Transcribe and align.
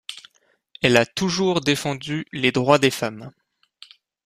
Elle 0.81 0.97
a 0.97 1.05
toujours 1.05 1.61
défendu 1.61 2.25
les 2.31 2.51
droits 2.51 2.79
des 2.79 2.89
femmes. 2.89 3.29